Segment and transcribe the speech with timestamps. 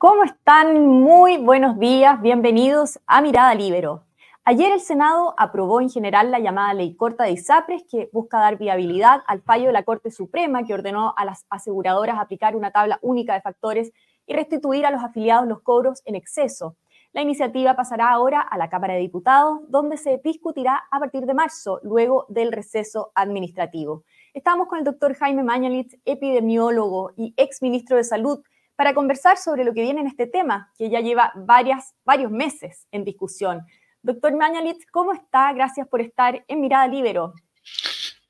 [0.00, 0.86] ¿Cómo están?
[0.86, 4.06] Muy buenos días, bienvenidos a Mirada Libero.
[4.44, 8.56] Ayer el Senado aprobó en general la llamada ley corta de ISAPRES que busca dar
[8.56, 12.98] viabilidad al fallo de la Corte Suprema que ordenó a las aseguradoras aplicar una tabla
[13.02, 13.92] única de factores
[14.26, 16.76] y restituir a los afiliados los cobros en exceso.
[17.12, 21.34] La iniciativa pasará ahora a la Cámara de Diputados, donde se discutirá a partir de
[21.34, 24.04] marzo, luego del receso administrativo.
[24.32, 28.40] Estamos con el doctor Jaime Mañalit, epidemiólogo y exministro de Salud,
[28.80, 32.86] para conversar sobre lo que viene en este tema, que ya lleva varias, varios meses
[32.90, 33.60] en discusión.
[34.00, 35.52] Doctor Mañalit, ¿cómo está?
[35.52, 37.34] Gracias por estar en Mirada Libero.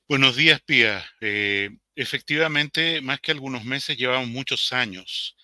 [0.09, 1.04] Buenos días, Pía.
[1.20, 5.37] Eh, efectivamente, más que algunos meses, llevamos muchos años,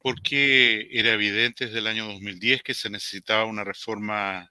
[0.00, 4.50] porque era evidente desde el año 2010 que se necesitaba una reforma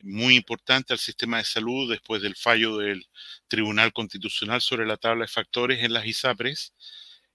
[0.00, 3.04] muy importante al sistema de salud después del fallo del
[3.48, 6.72] Tribunal Constitucional sobre la tabla de factores en las ISAPRES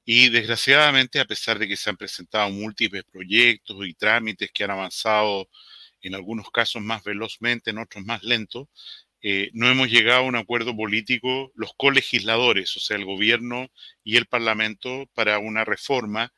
[0.06, 4.72] y desgraciadamente, a pesar de que se han presentado múltiples proyectos y trámites que han
[4.72, 5.50] avanzado
[6.02, 8.70] en algunos casos más velozmente, en otros más lento,
[9.22, 13.70] eh, no hemos llegado a un acuerdo político, los colegisladores, o sea, el gobierno
[14.04, 16.34] y el parlamento, para una reforma.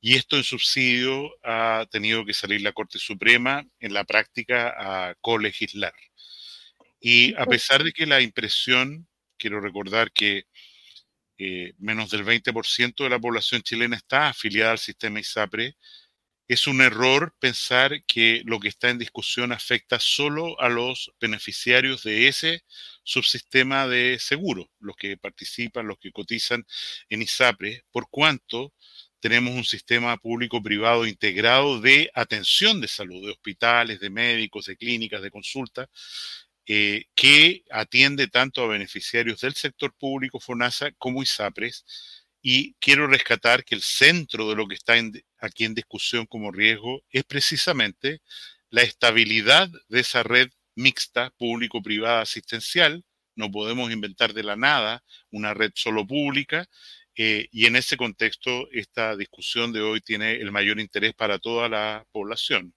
[0.00, 4.74] Y esto en subsidio ha tenido que salir la Corte Suprema en la práctica
[5.10, 5.92] a colegislar.
[7.00, 10.44] Y a pesar de que la impresión, quiero recordar que
[11.38, 15.76] eh, menos del 20% de la población chilena está afiliada al sistema ISAPRE,
[16.48, 22.02] es un error pensar que lo que está en discusión afecta solo a los beneficiarios
[22.02, 22.64] de ese
[23.04, 26.66] subsistema de seguro, los que participan, los que cotizan
[27.08, 28.74] en ISAPRE, por cuanto
[29.20, 35.22] tenemos un sistema público-privado integrado de atención de salud, de hospitales, de médicos, de clínicas,
[35.22, 35.88] de consulta,
[36.66, 41.84] eh, que atiende tanto a beneficiarios del sector público FONASA como ISAPRES.
[42.40, 44.94] Y quiero rescatar que el centro de lo que está
[45.38, 48.20] aquí en discusión como riesgo es precisamente
[48.70, 53.04] la estabilidad de esa red mixta público-privada asistencial.
[53.36, 56.68] No podemos inventar de la nada una red solo pública.
[57.14, 61.68] Eh, y en ese contexto, esta discusión de hoy tiene el mayor interés para toda
[61.68, 62.74] la población.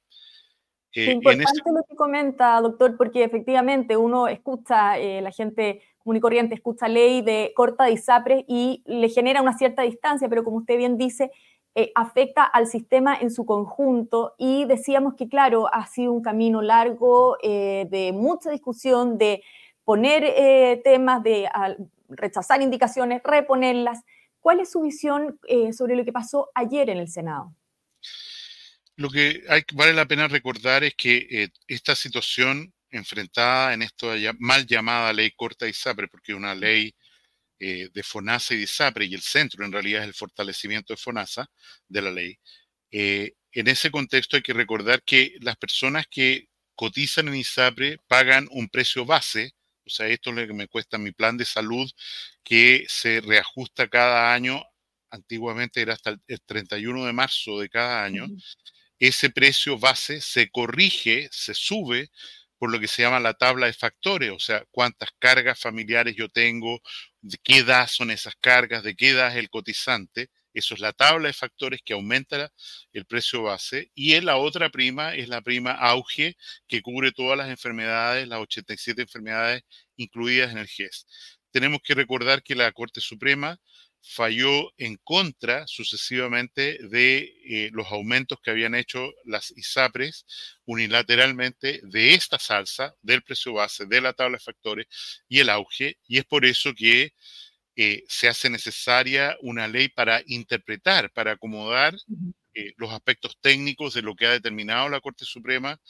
[0.96, 6.20] Eh, importante lo que comenta, doctor, porque efectivamente uno escucha, eh, la gente común y
[6.22, 10.58] corriente escucha ley de corta de ISAPRES y le genera una cierta distancia, pero como
[10.58, 11.32] usted bien dice,
[11.76, 16.62] eh, afecta al sistema en su conjunto y decíamos que, claro, ha sido un camino
[16.62, 19.44] largo de mucha discusión, de
[19.84, 21.50] poner temas, de
[22.08, 24.06] rechazar indicaciones, reponerlas.
[24.40, 25.38] ¿Cuál es su visión
[25.74, 27.52] sobre lo que pasó ayer en el Senado?
[28.98, 34.08] Lo que hay, vale la pena recordar es que eh, esta situación enfrentada en esta
[34.40, 36.96] mal llamada ley corta de ISAPRE, porque es una ley
[37.60, 40.98] eh, de FONASA y de ISAPRE, y el centro en realidad es el fortalecimiento de
[40.98, 41.50] FONASA,
[41.90, 42.40] de la ley.
[42.92, 48.48] Eh, en ese contexto hay que recordar que las personas que cotizan en ISAPRE pagan
[48.52, 49.54] un precio base,
[49.86, 51.90] o sea, esto es lo que me cuesta mi plan de salud,
[52.44, 54.64] que se reajusta cada año,
[55.12, 58.28] antiguamente era hasta el 31 de marzo de cada año,
[59.00, 62.10] ese precio base se corrige, se sube
[62.58, 66.30] por lo que se llama la tabla de factores, o sea, cuántas cargas familiares yo
[66.30, 66.82] tengo,
[67.22, 70.30] de qué edad son esas cargas, de qué edad es el cotizante.
[70.54, 72.50] Eso es la tabla de factores que aumenta
[72.94, 73.92] el precio base.
[73.94, 79.02] Y la otra prima es la prima auge, que cubre todas las enfermedades, las 87
[79.02, 79.64] enfermedades
[79.98, 81.08] incluidas en el GES.
[81.52, 83.60] Tenemos que recordar que la Corte Suprema
[84.08, 90.26] falló en contra sucesivamente de eh, los aumentos que habían hecho las ISAPRES
[90.66, 94.88] unilateralmente de esta salsa, del precio base, de la tabla de factores
[95.28, 97.14] y el auge, y es por eso que
[97.76, 101.96] eh, se hace necesaria una ley para interpretar, para acomodar
[102.54, 105.82] eh, los aspectos técnicos de lo que ha determinado la Corte Suprema,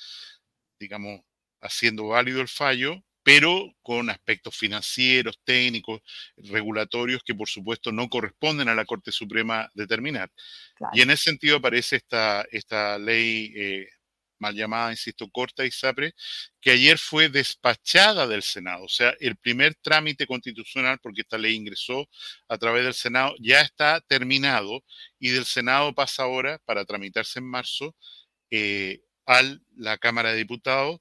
[0.79, 1.21] digamos,
[1.61, 5.99] haciendo válido el fallo, pero con aspectos financieros, técnicos,
[6.37, 10.31] regulatorios que por supuesto no corresponden a la Corte Suprema determinar.
[10.93, 13.89] Y en ese sentido aparece esta, esta ley eh,
[14.37, 16.13] mal llamada, insisto, corta y SAPRE,
[16.61, 18.83] que ayer fue despachada del Senado.
[18.83, 22.07] O sea, el primer trámite constitucional, porque esta ley ingresó
[22.47, 24.83] a través del Senado, ya está terminado
[25.17, 27.95] y del Senado pasa ahora, para tramitarse en marzo,
[28.51, 29.41] eh, a
[29.77, 30.99] la Cámara de Diputados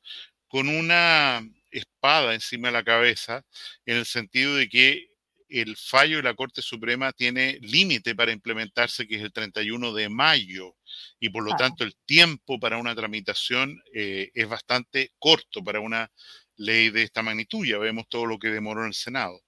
[0.49, 1.43] con una
[1.79, 3.45] espada encima de la cabeza,
[3.87, 5.09] en el sentido de que
[5.49, 10.09] el fallo de la Corte Suprema tiene límite para implementarse, que es el 31 de
[10.09, 10.75] mayo,
[11.21, 16.11] y por lo tanto el tiempo para una tramitación eh, es bastante corto para una
[16.57, 17.67] ley de esta magnitud.
[17.67, 19.41] Ya vemos todo lo que demoró en el Senado.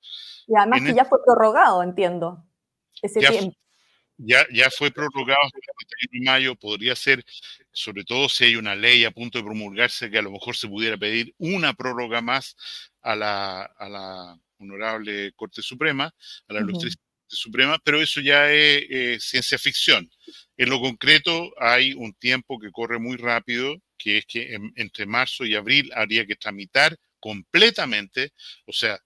[0.46, 2.44] Y además que ya fue prorrogado, entiendo,
[3.02, 3.56] ese tiempo.
[4.18, 7.24] Ya, ya fue prorrogado hasta el 31 de mayo, podría ser,
[7.72, 10.68] sobre todo si hay una ley a punto de promulgarse, que a lo mejor se
[10.68, 12.56] pudiera pedir una prórroga más
[13.02, 16.12] a la, a la honorable Corte Suprema,
[16.48, 16.88] a la Corte
[17.26, 20.10] Suprema, pero eso ya es ciencia ficción.
[20.56, 25.44] En lo concreto, hay un tiempo que corre muy rápido, que es que entre marzo
[25.44, 28.32] y abril habría que tramitar completamente,
[28.66, 29.00] o sea,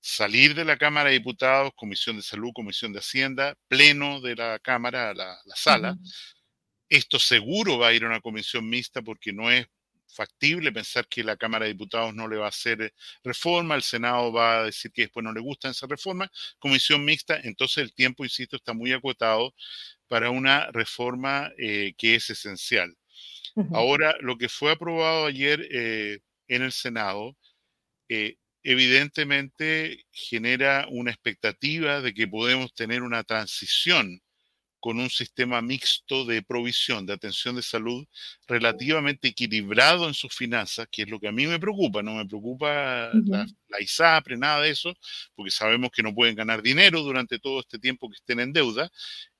[0.00, 4.58] salir de la Cámara de Diputados, Comisión de Salud, Comisión de Hacienda, pleno de la
[4.58, 5.96] Cámara, la, la sala.
[6.88, 9.66] Esto seguro va a ir a una comisión mixta porque no es
[10.08, 14.32] factible pensar que la Cámara de Diputados no le va a hacer reforma, el Senado
[14.32, 18.24] va a decir que después no le gusta esa reforma, comisión mixta, entonces el tiempo,
[18.24, 19.54] insisto, está muy acotado
[20.08, 22.96] para una reforma eh, que es esencial.
[23.72, 27.36] Ahora, lo que fue aprobado ayer eh, en el Senado,
[28.08, 34.20] eh, evidentemente genera una expectativa de que podemos tener una transición
[34.80, 38.06] con un sistema mixto de provisión de atención de salud
[38.46, 42.26] relativamente equilibrado en sus finanzas, que es lo que a mí me preocupa, no me
[42.26, 43.46] preocupa la,
[43.80, 44.94] ISAPRE, nada de eso,
[45.34, 48.90] porque sabemos que no pueden ganar dinero durante todo este tiempo que estén en deuda,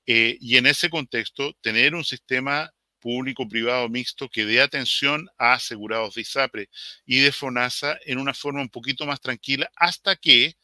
[0.05, 2.69] eh, y en ese contexto tener un sistema
[2.99, 6.69] público-privado mixto que dé atención a asegurados de ISAPRE
[7.05, 10.55] y de FONASA en una forma un poquito más tranquila hasta que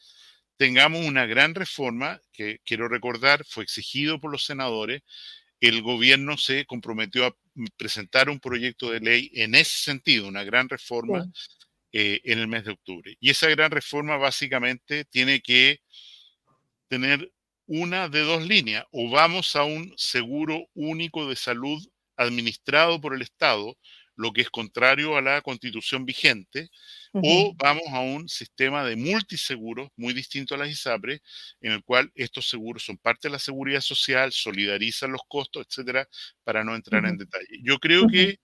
[0.56, 5.02] tengamos una gran reforma que, quiero recordar, fue exigido por los senadores.
[5.60, 7.36] El gobierno se comprometió a
[7.76, 11.26] presentar un proyecto de ley en ese sentido, una gran reforma
[11.92, 13.16] eh, en el mes de octubre.
[13.20, 15.80] Y esa gran reforma básicamente tiene que
[16.88, 17.32] tener
[17.66, 18.84] una de dos líneas.
[18.92, 21.82] O vamos a un seguro único de salud
[22.16, 23.76] administrado por el Estado,
[24.16, 26.70] lo que es contrario a la constitución vigente,
[27.12, 31.22] o vamos a un sistema de multiseguros muy distinto a las ISAPRE,
[31.60, 36.08] en el cual estos seguros son parte de la seguridad social, solidarizan los costos, etcétera,
[36.44, 37.58] para no entrar en detalle.
[37.62, 38.38] Yo creo que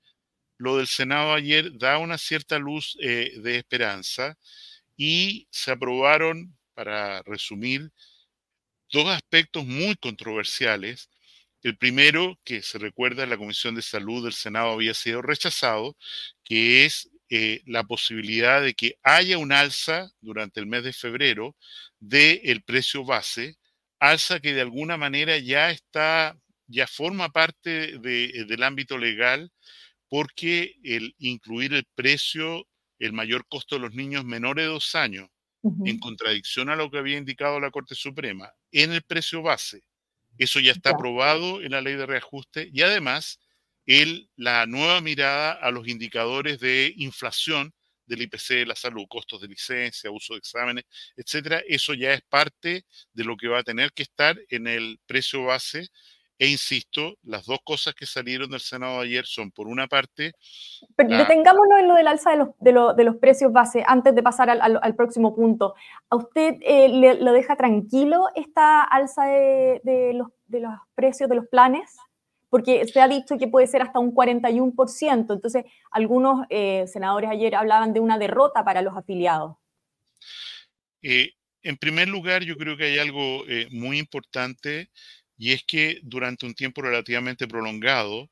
[0.59, 4.39] lo del Senado ayer da una cierta luz eh, de esperanza
[4.97, 7.91] y se aprobaron, para resumir,
[8.93, 11.11] dos aspectos muy controversiales
[11.63, 15.97] el primero, que se recuerda, la Comisión de Salud del Senado había sido rechazado,
[16.43, 21.57] que es eh, la posibilidad de que haya un alza durante el mes de febrero
[22.01, 23.57] del precio base,
[24.01, 26.37] alza que de alguna manera ya está,
[26.67, 29.53] ya forma parte del ámbito legal,
[30.09, 32.67] porque el incluir el precio,
[32.99, 35.29] el mayor costo de los niños menores de dos años,
[35.63, 39.85] en contradicción a lo que había indicado la Corte Suprema, en el precio base,
[40.39, 43.39] eso ya está aprobado en la ley de reajuste y además
[43.87, 47.75] el, la nueva mirada a los indicadores de inflación
[48.07, 50.85] del IPC de la salud, costos de licencia, uso de exámenes,
[51.17, 55.01] etcétera, eso ya es parte de lo que va a tener que estar en el
[55.07, 55.89] precio base
[56.43, 60.33] e insisto, las dos cosas que salieron del Senado ayer son, por una parte...
[60.97, 62.37] Pero detengámonos en lo del alza de
[62.73, 65.77] los, de, los precios base, antes de pasar al, próximo punto.
[66.11, 71.37] ¿A usted eh, le, lo deja tranquilo esta alza de, los, de los precios de
[71.37, 71.97] los planes?
[72.51, 75.33] Porque se ha dicho que puede ser hasta un 41%.
[75.33, 75.63] Entonces,
[75.93, 79.59] algunos eh, senadores ayer hablaban de una derrota para los afiliados.
[81.03, 84.91] Eh, en primer lugar, yo creo que hay algo muy importante
[85.37, 88.31] y es que durante un tiempo relativamente prolongado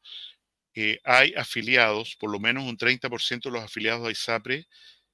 [0.74, 4.66] eh, hay afiliados, por lo menos un 30% de los afiliados a ISAPRE,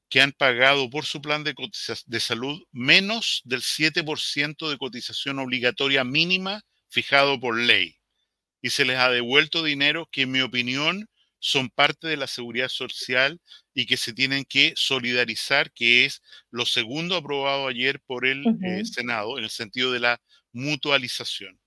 [0.08, 1.54] que han pagado por su plan de,
[2.06, 7.96] de salud menos del 7% de cotización obligatoria mínima fijado por ley.
[8.62, 12.68] Y se les ha devuelto dinero que, en mi opinión, son parte de la seguridad
[12.68, 13.40] social
[13.74, 18.84] y que se tienen que solidarizar, que es lo segundo aprobado ayer por el eh,
[18.84, 20.20] Senado, en el sentido de la
[20.52, 21.60] mutualización.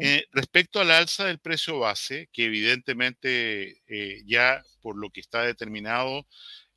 [0.00, 5.42] Eh, respecto al alza del precio base, que evidentemente eh, ya por lo que está
[5.42, 6.26] determinado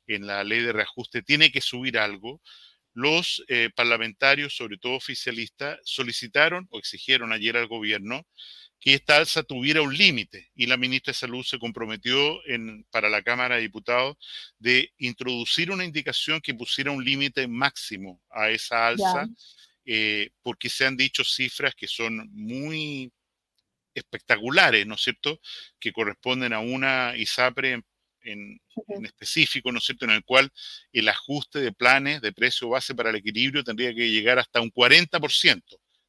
[0.06, 2.40] en la ley de reajuste tiene que subir algo,
[2.94, 8.26] los eh, parlamentarios, sobre todo oficialistas, solicitaron o exigieron ayer al gobierno
[8.80, 13.08] que esta alza tuviera un límite y la ministra de Salud se comprometió en, para
[13.08, 14.16] la Cámara de Diputados
[14.58, 19.26] de introducir una indicación que pusiera un límite máximo a esa alza.
[19.86, 23.12] Eh, porque se han dicho cifras que son muy
[23.94, 25.40] espectaculares, ¿no es cierto?,
[25.80, 27.82] que corresponden a una ISAPRE
[28.22, 28.60] en,
[29.04, 30.52] específico, ¿no es cierto?, en el cual
[30.92, 34.70] el ajuste de planes de precio base para el equilibrio tendría que llegar hasta un
[34.70, 35.62] 40%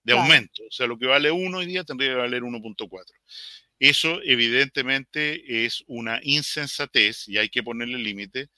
[0.04, 0.64] de aumento.
[0.64, 3.06] O sea, lo que vale uno hoy día tendría que valer 1.4.
[3.80, 8.50] Eso evidentemente es una insensatez y hay que ponerle límite.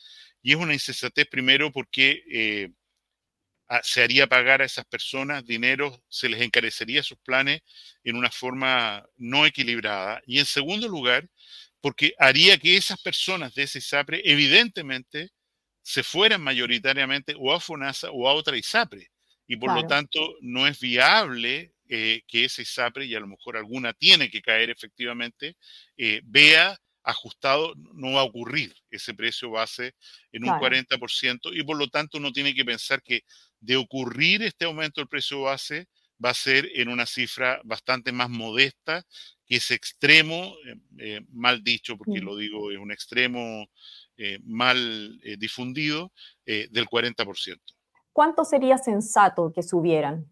[0.41, 2.69] Y es una insensatez primero porque eh,
[3.83, 7.61] se haría pagar a esas personas dinero, se les encarecería sus planes
[8.03, 10.21] en una forma no equilibrada.
[10.25, 11.29] Y en segundo lugar,
[11.81, 15.29] porque haría que esas personas de ese ISAPRE evidentemente
[15.81, 19.09] se fueran mayoritariamente o a FONASA o a otra ISAPRE.
[19.47, 23.57] Y por lo tanto no es viable eh, que ese ISAPRE, y a lo mejor
[23.57, 25.55] alguna tiene que caer efectivamente,
[25.97, 29.96] eh, vea ajustado, no va a ocurrir ese precio base
[30.32, 33.24] en un 40% y por lo tanto uno tiene que pensar que
[33.60, 35.88] de ocurrir este aumento del precio base
[36.24, 39.06] va a ser en una cifra bastante más modesta
[39.46, 43.68] que ese extremo, eh, eh, mal dicho, porque lo digo, es un extremo
[44.18, 46.12] eh, mal difundido,
[46.46, 47.58] del 40%.
[48.12, 50.29] ¿Cuánto sería sensato que subieran?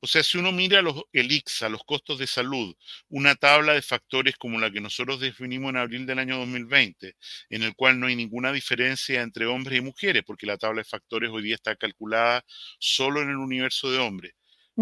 [0.00, 2.74] O sea, si uno mira los, el IXA, los costos de salud,
[3.08, 7.16] una tabla de factores como la que nosotros definimos en abril del año 2020,
[7.50, 10.84] en el cual no hay ninguna diferencia entre hombres y mujeres, porque la tabla de
[10.84, 12.44] factores hoy día está calculada
[12.78, 14.34] solo en el universo de hombres.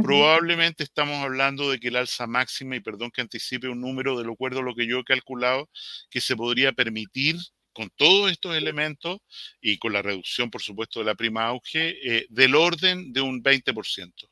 [0.02, 4.24] Probablemente estamos hablando de que el alza máxima, y perdón que anticipe un número de
[4.24, 5.70] lo acuerdo a lo que yo he calculado,
[6.10, 7.36] que se podría permitir
[7.72, 9.18] con todos estos elementos
[9.60, 13.42] y con la reducción, por supuesto, de la prima auge, eh, del orden de un
[13.42, 14.28] 20%.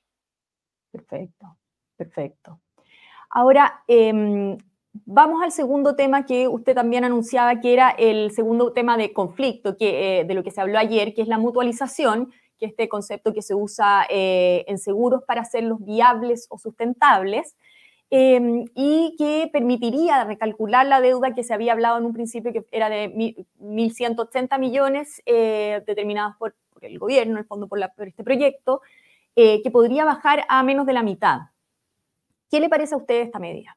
[0.92, 1.56] Perfecto,
[1.96, 2.60] perfecto.
[3.30, 4.58] Ahora, em,
[5.06, 9.76] vamos al segundo tema que usted también anunciaba, que era el segundo tema de conflicto,
[9.76, 12.88] que, eh, de lo que se habló ayer, que es la mutualización, que es este
[12.88, 17.56] concepto que se usa eh, en seguros para hacerlos viables o sustentables.
[18.14, 22.62] Em, y que permitiría recalcular la deuda que se había hablado en un principio, que
[22.70, 23.08] era de
[23.58, 28.82] 1.180 millones eh, determinados por, el gobierno, en el fondo por este proyecto,
[29.36, 31.40] eh, que podría bajar a menos de la mitad.
[32.50, 33.76] ¿Qué le parece a usted esta medida?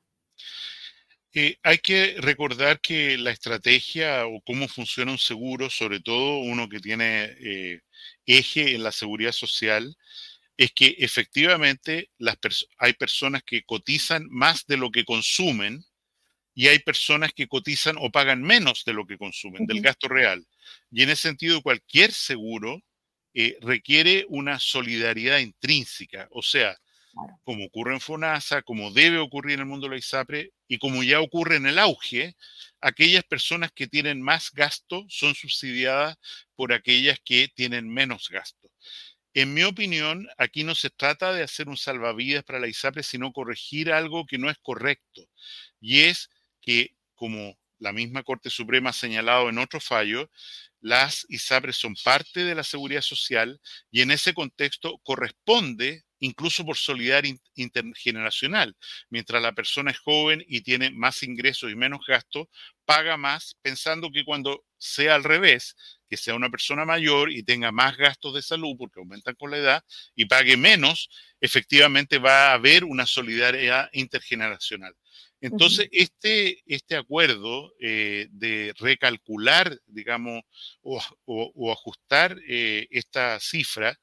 [1.34, 6.70] Eh, hay que recordar que la estrategia o cómo funciona un seguro, sobre todo uno
[6.70, 7.82] que tiene eh,
[8.26, 9.98] eje en la seguridad social,
[10.58, 12.38] es que efectivamente las
[12.78, 15.84] hay personas que cotizan más de lo que consumen
[16.54, 20.48] y hay personas que cotizan o pagan menos de lo que consumen, del gasto real.
[20.90, 22.82] Y en ese sentido, cualquier seguro
[23.38, 26.78] eh, requiere una solidaridad intrínseca, o sea,
[27.44, 31.04] como ocurre en FONASA, como debe ocurrir en el mundo de la ISAPRE y como
[31.04, 32.38] ya ocurre en el auge,
[32.80, 36.18] aquellas personas que tienen más gasto son subsidiadas
[36.56, 38.72] por aquellas que tienen menos gasto.
[39.34, 43.34] En mi opinión, aquí no se trata de hacer un salvavidas para la ISAPRE, sino
[43.34, 45.28] corregir algo que no es correcto.
[45.82, 46.30] Y es
[46.62, 50.30] que, como la misma Corte Suprema ha señalado en otro fallo,
[50.86, 56.78] las ISAPRES son parte de la seguridad social y en ese contexto corresponde, incluso por
[56.78, 58.76] solidaridad intergeneracional,
[59.10, 62.50] mientras la persona es joven y tiene más ingresos y menos gastos,
[62.86, 65.76] paga más pensando que cuando sea al revés,
[66.08, 69.58] que sea una persona mayor y tenga más gastos de salud porque aumentan con la
[69.58, 71.10] edad y pague menos,
[71.42, 74.94] efectivamente va a haber una solidaridad intergeneracional.
[75.46, 80.42] Entonces, este, este acuerdo eh, de recalcular, digamos,
[80.82, 84.00] o, ajustar eh, esta cifra,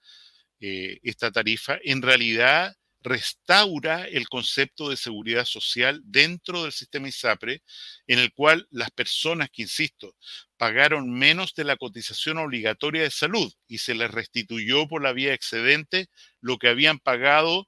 [0.61, 7.63] eh, esta tarifa, en realidad restaura el concepto de seguridad social dentro del sistema ISAPRE,
[8.07, 10.15] en el cual las personas que, insisto,
[10.57, 15.35] pagaron menos de la cotización obligatoria de salud y se les restituyó por la vía
[15.35, 16.07] excedente
[16.41, 17.67] lo que habían pagado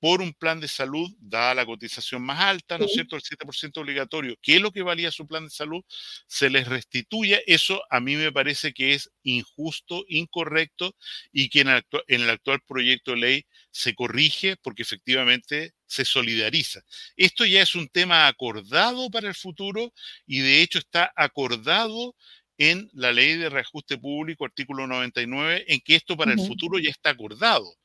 [0.00, 3.80] por un plan de salud, dada la cotización más alta, ¿no es cierto?, el 7%
[3.80, 5.82] obligatorio, ¿qué es lo que valía su plan de salud?
[6.26, 7.42] Se les restituye.
[7.46, 10.94] Eso a mí me parece que es injusto, incorrecto
[11.32, 15.72] y que en el, actual, en el actual proyecto de ley se corrige porque efectivamente
[15.86, 16.82] se solidariza.
[17.16, 19.92] Esto ya es un tema acordado para el futuro
[20.26, 22.14] y de hecho está acordado
[22.58, 26.90] en la ley de reajuste público, artículo 99, en que esto para el futuro ya
[26.90, 27.76] está acordado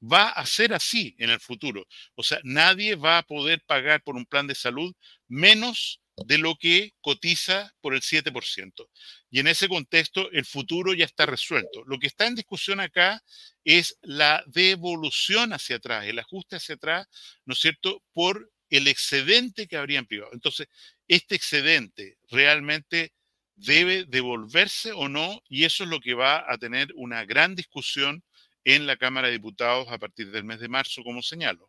[0.00, 1.86] va a ser así en el futuro.
[2.14, 4.94] O sea, nadie va a poder pagar por un plan de salud
[5.28, 8.88] menos de lo que cotiza por el 7%.
[9.30, 11.84] Y en ese contexto, el futuro ya está resuelto.
[11.86, 13.22] Lo que está en discusión acá
[13.64, 17.06] es la devolución hacia atrás, el ajuste hacia atrás,
[17.44, 20.32] ¿no es cierto?, por el excedente que habrían privado.
[20.32, 20.66] Entonces,
[21.06, 23.12] este excedente realmente
[23.54, 28.22] debe devolverse o no, y eso es lo que va a tener una gran discusión
[28.64, 31.68] en la Cámara de Diputados a partir del mes de marzo, como señalo.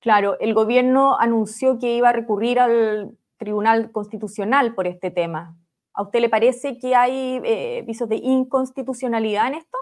[0.00, 5.56] Claro, el gobierno anunció que iba a recurrir al Tribunal Constitucional por este tema.
[5.94, 9.78] ¿A usted le parece que hay eh, visos de inconstitucionalidad en esto?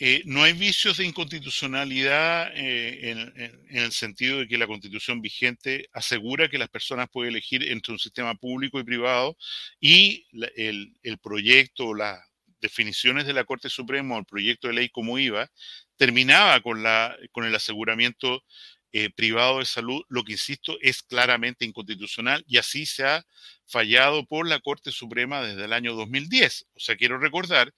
[0.00, 5.88] Eh, no hay vicios de inconstitucionalidad eh, en, el sentido de que la constitución vigente
[5.92, 9.36] asegura que las personas pueden elegir entre un sistema público y privado
[9.80, 12.27] y el, el, proyecto, la,
[12.60, 15.50] definiciones de la Corte Suprema o el proyecto de ley como iba,
[15.96, 18.44] terminaba con, la, con el aseguramiento
[18.92, 23.26] eh, privado de salud, lo que insisto es claramente inconstitucional y así se ha
[23.66, 26.66] fallado por la Corte Suprema desde el año 2010.
[26.74, 27.74] O sea, quiero recordar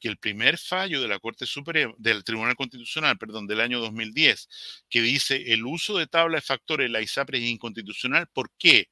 [0.00, 4.48] que el primer fallo de la Corte Suprema, del Tribunal Constitucional, perdón, del año 2010,
[4.88, 8.26] que dice el uso de tabla de factores la ISAPRE es inconstitucional.
[8.32, 8.88] ¿Por qué?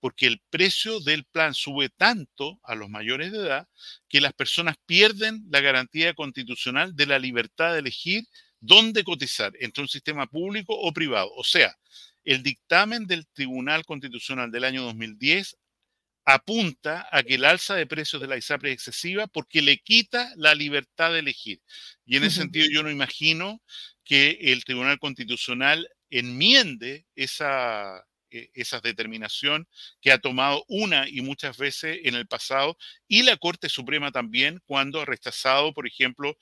[0.00, 3.68] Porque el precio del plan sube tanto a los mayores de edad
[4.08, 8.24] que las personas pierden la garantía constitucional de la libertad de elegir
[8.60, 11.30] dónde cotizar, entre un sistema público o privado.
[11.34, 11.76] O sea,
[12.24, 15.56] el dictamen del Tribunal Constitucional del año 2010
[16.24, 20.32] apunta a que el alza de precios de la ISAPRE es excesiva porque le quita
[20.36, 21.62] la libertad de elegir.
[22.04, 23.62] Y en ese sentido yo no imagino
[24.04, 28.04] que el Tribunal Constitucional enmiende esa,
[28.54, 29.68] esa determinación
[30.00, 32.76] que ha tomado una y muchas veces en el pasado
[33.08, 36.36] y la Corte Suprema también cuando ha rechazado, por ejemplo,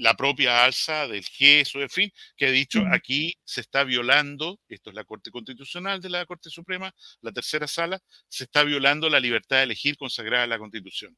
[0.00, 4.58] la propia alza del GES o en fin, que ha dicho aquí se está violando,
[4.68, 9.08] esto es la Corte Constitucional de la Corte Suprema, la tercera sala, se está violando
[9.10, 11.16] la libertad de elegir consagrada en la Constitución.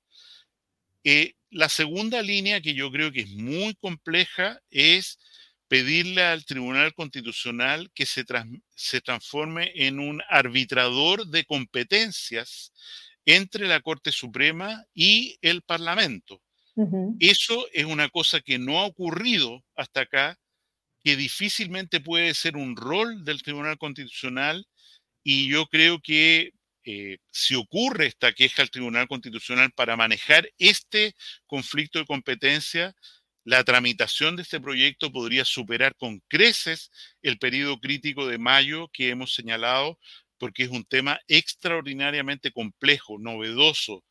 [1.05, 5.19] Eh, la segunda línea que yo creo que es muy compleja es
[5.73, 8.26] pedirle al Tribunal Constitucional que se,
[8.75, 12.75] se transforme en un arbitrador de competencias
[13.25, 16.43] entre la Corte Suprema y el Parlamento.
[17.21, 20.38] Eso es una cosa que no ha ocurrido hasta acá,
[21.02, 24.67] que difícilmente puede ser un rol del Tribunal Constitucional
[25.25, 26.52] y yo creo que
[26.85, 31.14] eh, si ocurre esta queja al Tribunal Constitucional para manejar este
[31.47, 32.95] conflicto de competencia,
[33.44, 36.90] la tramitación de este proyecto podría superar con creces
[37.22, 39.99] el periodo crítico de mayo que hemos señalado,
[40.38, 44.04] porque es un tema extraordinariamente complejo, novedoso,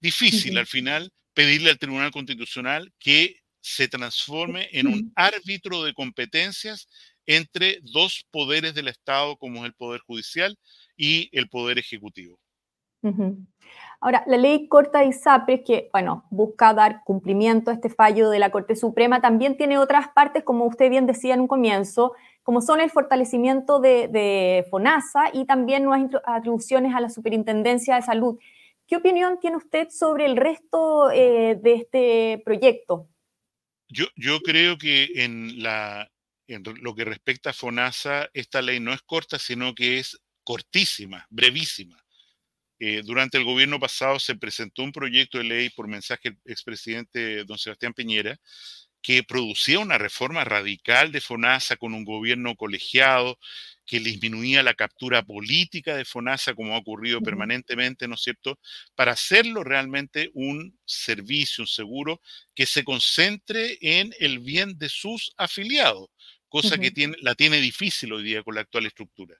[0.00, 6.88] difícil al final, pedirle al Tribunal Constitucional que se transforme en un árbitro de competencias
[7.26, 10.56] entre dos poderes del Estado, como es el Poder Judicial
[10.96, 12.40] y el Poder Ejecutivo.
[14.00, 18.38] Ahora, la ley corta y SAPRES, que, bueno, busca dar cumplimiento a este fallo de
[18.38, 22.60] la Corte Suprema, también tiene otras partes, como usted bien decía en un comienzo, como
[22.60, 28.38] son el fortalecimiento de FONASA y también nuevas atribuciones a la Superintendencia de Salud.
[28.88, 33.06] ¿Qué opinión tiene usted sobre el resto eh, de este proyecto?
[33.86, 36.10] Yo, yo creo que en, la,
[36.46, 41.26] en lo que respecta a FONASA, esta ley no es corta, sino que es cortísima,
[41.28, 42.02] brevísima.
[42.80, 47.44] Eh, durante el gobierno pasado se presentó un proyecto de ley por mensaje del expresidente
[47.44, 48.38] don Sebastián Piñera
[49.02, 53.38] que producía una reforma radical de FONASA con un gobierno colegiado,
[53.86, 58.58] que disminuía la captura política de FONASA, como ha ocurrido permanentemente, ¿no es cierto?,
[58.94, 62.20] para hacerlo realmente un servicio, un seguro
[62.54, 66.08] que se concentre en el bien de sus afiliados,
[66.48, 69.38] cosa que tiene, la tiene difícil hoy día con la actual estructura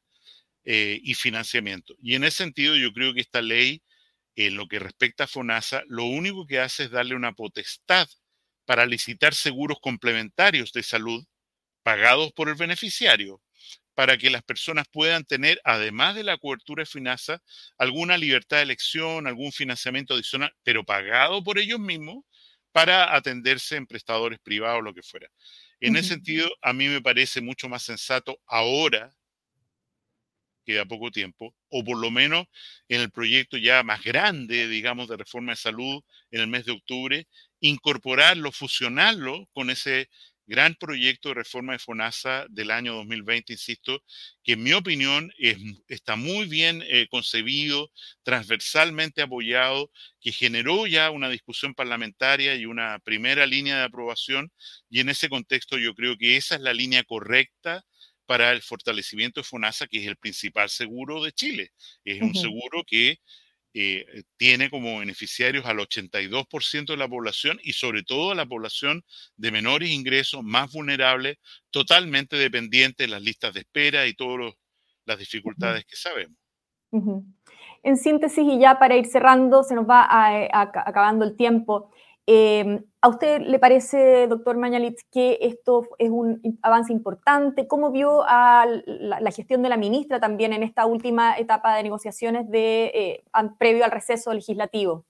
[0.71, 1.97] eh, y financiamiento.
[2.03, 3.83] Y en ese sentido, yo creo que esta ley,
[4.37, 8.07] en lo que respecta a FONASA, lo único que hace es darle una potestad
[8.67, 11.25] para licitar seguros complementarios de salud
[11.83, 13.41] pagados por el beneficiario
[13.95, 17.43] para que las personas puedan tener, además de la cobertura de FINASA,
[17.79, 22.25] alguna libertad de elección, algún financiamiento adicional, pero pagado por ellos mismos
[22.73, 25.31] para atenderse en prestadores privados o lo que fuera.
[25.81, 29.17] En ese sentido, a mí me parece mucho más sensato ahora,
[30.69, 32.47] queda poco tiempo, o por lo menos
[32.89, 36.73] en el proyecto ya más grande, digamos, de reforma de salud en el mes de
[36.73, 37.27] octubre,
[37.61, 40.11] incorporarlo, fusionarlo con ese
[40.47, 44.03] gran proyecto de reforma de FONASA del año 2020, insisto,
[44.43, 45.31] que en mi opinión
[45.89, 47.91] está muy bien eh, concebido,
[48.23, 54.51] transversalmente apoyado, que generó ya una discusión parlamentaria y una primera línea de aprobación,
[54.91, 57.85] y en ese contexto yo creo que esa es la línea correcta
[58.29, 61.73] para el fortalecimiento de FONASA, que es el principal seguro de Chile.
[62.05, 63.21] Es un seguro que
[63.73, 64.05] eh,
[64.37, 69.03] tiene como beneficiarios al 82% de la población y sobre todo a la población
[69.39, 71.39] de menores ingresos, más vulnerable,
[71.71, 74.53] totalmente dependiente de las listas de espera y todas
[75.07, 76.37] las dificultades que sabemos.
[77.83, 81.91] En síntesis, y ya para ir cerrando, se nos va eh, acabando el tiempo.
[82.31, 87.67] Em, ¿A usted le parece, doctor Mañalitz, que esto es un avance importante?
[87.67, 92.45] ¿Cómo vio a la, gestión de la ministra también en esta última etapa de negociaciones
[92.53, 93.25] eh,
[93.59, 95.07] previo al receso legislativo?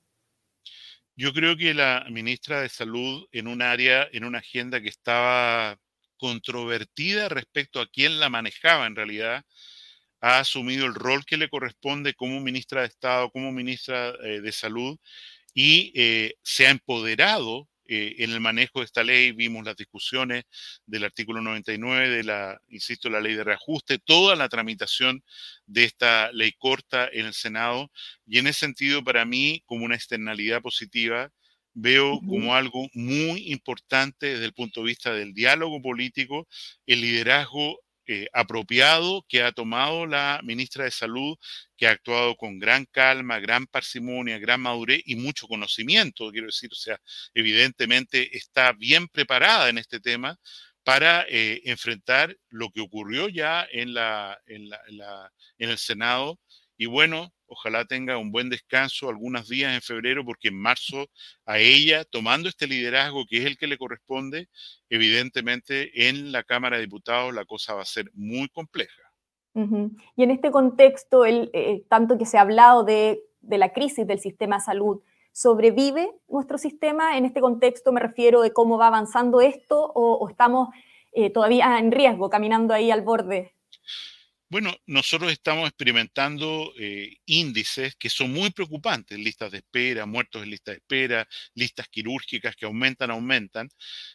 [1.16, 5.76] Yo creo que la ministra de Salud, en un área, en una agenda que estaba
[6.18, 9.44] controvertida respecto a quién la manejaba en realidad,
[10.20, 14.52] ha asumido el rol que le corresponde como ministra de Estado, como ministra eh, de
[14.52, 14.96] Salud,
[15.60, 19.32] y eh, se ha empoderado eh, en el manejo de esta ley.
[19.32, 20.44] Vimos las discusiones
[20.86, 25.24] del artículo 99 de la, insisto, la ley de reajuste, toda la tramitación
[25.66, 27.90] de esta ley corta en el Senado.
[28.24, 31.32] Y en ese sentido, para mí, como una externalidad positiva,
[31.74, 36.46] veo como algo muy importante desde el punto de vista del diálogo político,
[36.86, 41.36] el liderazgo eh, apropiado que ha tomado la ministra de Salud,
[41.76, 46.70] que ha actuado con gran calma, gran parsimonia, gran madurez y mucho conocimiento, quiero decir,
[46.72, 46.98] o sea,
[47.34, 50.38] evidentemente está bien preparada en este tema
[50.84, 56.40] para eh, enfrentar lo que ocurrió ya en, la, en, la, en el Senado.
[56.78, 61.08] Y bueno, ojalá tenga un buen descanso algunos días en febrero, porque en marzo
[61.44, 64.48] a ella, tomando este liderazgo que es el que le corresponde,
[64.88, 69.02] evidentemente en la Cámara de Diputados la cosa va a ser muy compleja.
[70.14, 74.20] Y en este contexto, el, eh, tanto que se ha hablado de, la crisis del
[74.20, 75.00] sistema de salud,
[75.32, 77.18] ¿sobrevive nuestro sistema?
[77.18, 80.68] En este contexto me refiero de cómo va avanzando esto o, estamos
[81.12, 83.56] eh, todavía en riesgo, caminando ahí al borde
[84.50, 90.50] bueno, nosotros estamos experimentando eh, índices que son muy preocupantes, listas de espera, muertos en
[90.50, 93.68] lista de espera, listas quirúrgicas que aumentan, aumentan,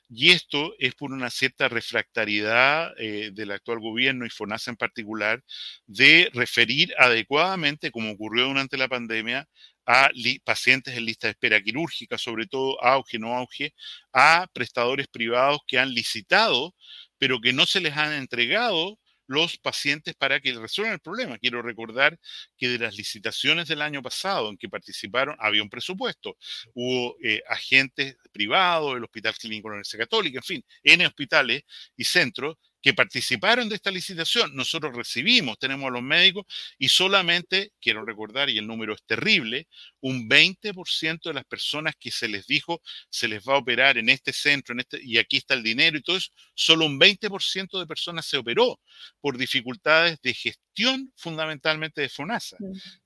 [0.09, 5.43] y esto es por una cierta refractariedad eh, del actual gobierno y FONASA en particular
[5.85, 9.47] de referir adecuadamente, como ocurrió durante la pandemia,
[9.85, 10.09] a
[10.43, 13.73] pacientes en lista de espera quirúrgica, sobre todo auge, no auge,
[14.13, 16.73] a prestadores privados que han licitado,
[17.17, 21.37] pero que no se les han entregado los pacientes para que resuelvan el problema.
[21.37, 22.19] Quiero recordar
[22.57, 26.37] que de las licitaciones del año pasado en que participaron, había un presupuesto.
[26.73, 31.63] Hubo eh, agentes privados, el Hospital Clínico de la Universidad Católica, en fin, N hospitales
[31.95, 34.53] y centros que participaron de esta licitación.
[34.55, 36.45] Nosotros recibimos, tenemos a los médicos
[36.77, 39.67] y solamente, quiero recordar, y el número es terrible,
[40.01, 44.09] un 20% de las personas que se les dijo se les va a operar en
[44.09, 47.79] este centro en este, y aquí está el dinero y todo eso, solo un 20%
[47.79, 48.79] de personas se operó
[49.21, 52.57] por dificultades de gestión fundamentalmente de FONASA.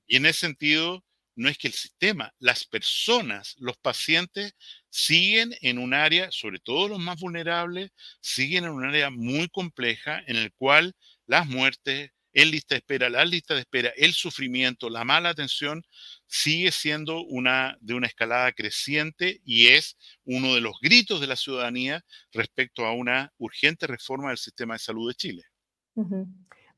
[0.08, 1.04] Y en ese sentido,
[1.38, 4.54] no es que el sistema, las personas, los pacientes
[4.90, 10.20] siguen en un área, sobre todo los más vulnerables, siguen en un área muy compleja
[10.26, 10.94] en el cual
[11.26, 15.84] las muertes, el lista de espera, la lista de espera, el sufrimiento, la mala atención,
[16.26, 21.36] sigue siendo una de una escalada creciente y es uno de los gritos de la
[21.36, 25.42] ciudadanía respecto a una urgente reforma del sistema de salud de Chile.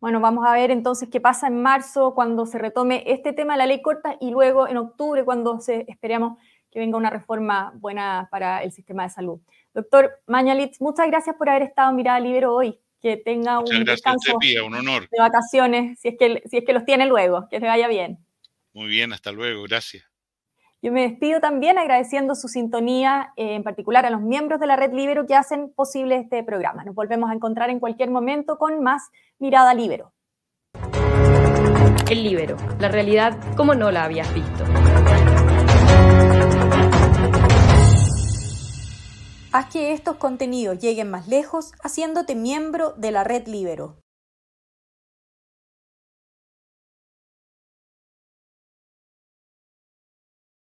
[0.01, 3.59] Bueno, vamos a ver entonces qué pasa en marzo cuando se retome este tema de
[3.59, 6.39] la ley corta y luego en octubre cuando se, esperamos
[6.71, 9.41] que venga una reforma buena para el sistema de salud.
[9.75, 12.79] Doctor Mañalitz, muchas gracias por haber estado en Mirada Libero hoy.
[13.03, 14.37] Que tenga un descanso
[14.67, 15.09] un honor.
[15.11, 17.49] de vacaciones, si es, que, si es que los tiene luego.
[17.49, 18.19] Que le vaya bien.
[18.75, 19.63] Muy bien, hasta luego.
[19.63, 20.10] Gracias.
[20.83, 24.77] Yo me despido también agradeciendo su sintonía, eh, en particular a los miembros de la
[24.77, 26.85] Red Libero que hacen posible este programa.
[26.85, 30.15] Nos volvemos a encontrar en cualquier momento con más Mirada Libero.
[32.11, 34.65] El Libero, la realidad como no la habías visto.
[39.53, 44.00] Haz que estos contenidos lleguen más lejos haciéndote miembro de la Red Libero.